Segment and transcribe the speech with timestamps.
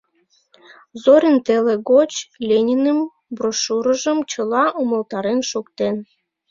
[1.01, 2.11] Зорин теле гоч
[2.47, 2.99] Ленинын
[3.35, 5.95] брошюрыжым чыла умылтарен шуктен.